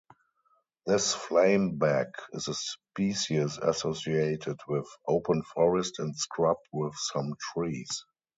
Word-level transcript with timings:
This 0.87 1.13
flameback 1.15 2.13
is 2.33 2.47
a 2.47 2.55
species 2.55 3.59
associated 3.59 4.57
with 4.67 4.87
open 5.07 5.43
forest 5.43 5.99
and 5.99 6.15
scrub 6.17 6.57
with 6.73 6.95
some 6.95 7.35
trees. 7.53 8.03